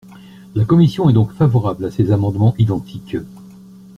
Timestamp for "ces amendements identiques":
1.91-3.17